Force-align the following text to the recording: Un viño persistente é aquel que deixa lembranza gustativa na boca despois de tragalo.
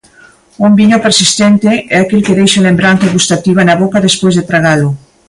Un 0.65 0.71
viño 0.79 0.97
persistente 1.05 1.71
é 1.95 1.97
aquel 1.99 2.21
que 2.25 2.37
deixa 2.39 2.65
lembranza 2.67 3.13
gustativa 3.17 3.61
na 3.67 3.79
boca 3.81 4.05
despois 4.07 4.33
de 4.35 4.47
tragalo. 4.49 4.89